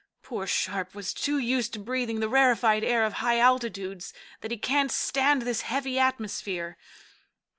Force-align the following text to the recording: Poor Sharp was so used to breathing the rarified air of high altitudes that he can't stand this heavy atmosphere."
Poor 0.23 0.47
Sharp 0.47 0.95
was 0.95 1.11
so 1.15 1.37
used 1.37 1.73
to 1.73 1.77
breathing 1.79 2.21
the 2.21 2.27
rarified 2.27 2.83
air 2.83 3.03
of 3.03 3.13
high 3.21 3.37
altitudes 3.37 4.15
that 4.39 4.49
he 4.49 4.57
can't 4.57 4.91
stand 4.91 5.43
this 5.43 5.61
heavy 5.61 5.99
atmosphere." 5.99 6.75